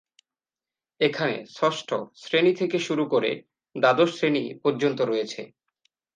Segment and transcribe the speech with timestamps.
[1.01, 1.89] এখানে ষষ্ঠ
[2.15, 3.31] শ্রেণি থেকে শুরু করে
[3.75, 5.41] দ্বাদশ শ্রেণি পর্যন্ত রয়েছে।